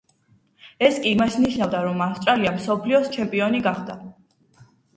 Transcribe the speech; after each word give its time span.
ეს 0.87 0.95
კი 1.03 1.11
იმას 1.15 1.37
ნიშნავდა 1.43 1.83
რომ 1.89 2.03
ავსტრალია 2.07 2.55
მსოფლიოს 2.57 3.13
ჩემპიონი 3.19 3.65
გახდა. 3.71 4.01